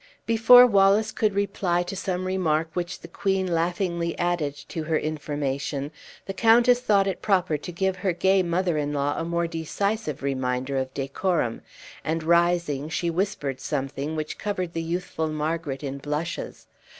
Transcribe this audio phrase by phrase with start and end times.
[0.25, 5.91] Before Wallace could reply to some remark which the queen laughingly added to her information,
[6.25, 10.23] the countess thought it proper to give her gay mother in law a more decisive
[10.23, 11.61] reminder of decorum,
[12.03, 16.65] and, rising, she whispered something which covered the youthful Margaret in blushes.